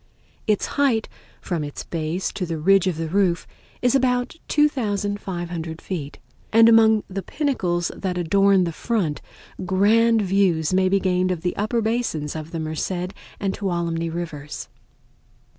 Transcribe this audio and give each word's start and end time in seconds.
Its 0.47 0.65
height 0.81 1.07
from 1.41 1.63
its 1.63 1.83
base 1.83 2.31
to 2.33 2.43
the 2.47 2.57
ridge 2.57 2.87
of 2.87 2.97
the 2.97 3.07
roof 3.07 3.45
is 3.83 3.93
about 3.93 4.35
2500 4.47 5.79
feet, 5.79 6.17
and 6.51 6.67
among 6.67 7.03
the 7.07 7.21
pinnacles 7.21 7.91
that 7.95 8.17
adorn 8.17 8.63
the 8.63 8.71
front 8.71 9.21
grand 9.63 10.23
views 10.23 10.73
may 10.73 10.89
be 10.89 10.99
gained 10.99 11.29
of 11.29 11.41
the 11.41 11.55
upper 11.55 11.81
basins 11.81 12.35
of 12.35 12.49
the 12.49 12.59
Merced 12.59 13.13
and 13.39 13.53
Tuolumne 13.53 14.09
Rivers. 14.11 14.69